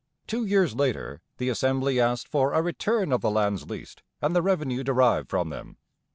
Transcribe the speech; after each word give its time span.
Two 0.25 0.45
years 0.45 0.73
later 0.73 1.21
the 1.37 1.47
Assembly 1.49 1.99
asked 1.99 2.27
for 2.27 2.53
a 2.53 2.61
return 2.63 3.11
of 3.11 3.21
the 3.21 3.29
lands 3.29 3.69
leased 3.69 4.01
and 4.19 4.35
the 4.35 4.41
revenue 4.41 4.83
derived 4.83 5.29
from 5.29 5.51
them. 5.51 5.77